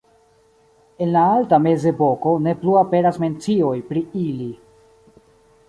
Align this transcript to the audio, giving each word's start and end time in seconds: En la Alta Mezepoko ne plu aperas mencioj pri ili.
En 1.05 1.11
la 1.15 1.21
Alta 1.33 1.59
Mezepoko 1.65 2.33
ne 2.47 2.55
plu 2.63 2.79
aperas 2.81 3.21
mencioj 3.27 3.77
pri 3.91 4.05
ili. 4.25 4.51